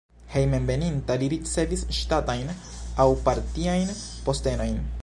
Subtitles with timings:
[0.35, 2.51] Hejmenveninta li ricevis ŝtatajn
[3.05, 3.95] aŭ partiajn
[4.29, 4.87] postenojn.